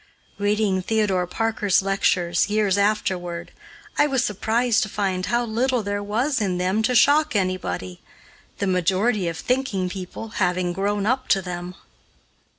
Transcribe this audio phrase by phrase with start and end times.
[0.39, 3.51] Reading Theodore Parker's lectures, years afterward,
[3.99, 8.01] I was surprised to find how little there was in them to shock anybody
[8.57, 11.75] the majority of thinking people having grown up to them.